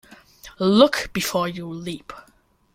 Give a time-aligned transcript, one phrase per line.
[0.57, 2.11] Look before you leap.